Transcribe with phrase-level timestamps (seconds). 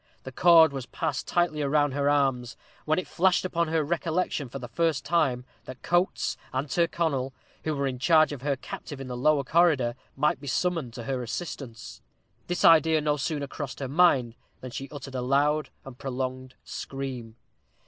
[0.23, 4.57] The cord was passed tightly round her arms, when it flashed upon her recollection for
[4.57, 7.33] the first time that Coates and Tyrconnel,
[7.65, 11.03] who were in charge of her captive in the lower corridor, might be summoned to
[11.03, 12.01] her assistance.
[12.47, 17.35] This idea no sooner crossed her mind than she uttered a loud and prolonged scream.